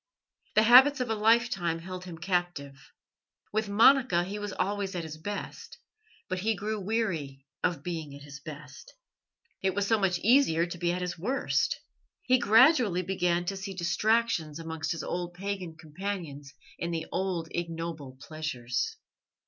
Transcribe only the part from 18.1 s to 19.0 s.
pleasures.